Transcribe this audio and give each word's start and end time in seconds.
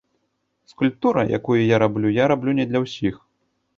Скульптура, 0.71 1.25
якую 1.39 1.59
я 1.59 1.77
раблю, 1.83 2.07
я 2.23 2.31
раблю 2.33 2.59
не 2.61 2.65
для 2.71 2.79
ўсіх. 2.87 3.21